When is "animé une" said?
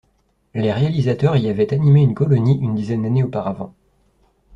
1.75-2.15